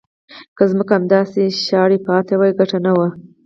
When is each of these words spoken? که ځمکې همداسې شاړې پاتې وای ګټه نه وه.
که 0.57 0.63
ځمکې 0.71 0.93
همداسې 0.97 1.41
شاړې 1.65 1.97
پاتې 2.07 2.33
وای 2.37 2.51
ګټه 2.59 2.77
نه 2.85 2.91
وه. 2.97 3.07